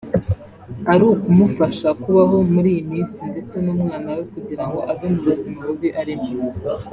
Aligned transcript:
ari 0.91 1.03
ukumufasha 1.13 1.87
kubaho 2.01 2.35
muri 2.53 2.69
iyi 2.73 2.83
minsi 2.91 3.19
ndetse 3.31 3.55
n’umwana 3.65 4.09
we 4.17 4.23
kugira 4.33 4.63
ngo 4.67 4.79
ave 4.91 5.05
mu 5.13 5.21
buzima 5.27 5.59
bubi 5.67 5.89
arimo” 6.01 6.29